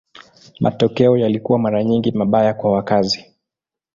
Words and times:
Matokeo 0.59 1.17
yalikuwa 1.17 1.59
mara 1.59 1.83
nyingi 1.83 2.11
mabaya 2.11 2.53
kwa 2.53 2.71
wakazi. 2.71 3.35